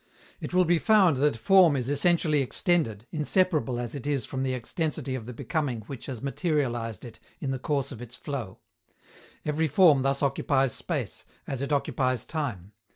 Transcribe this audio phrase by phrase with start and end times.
[0.39, 4.55] It will be found that form is essentially extended, inseparable as it is from the
[4.55, 8.57] extensity of the becoming which has materialized it in the course of its flow.
[9.45, 12.71] Every form thus occupies space, as it occupies time.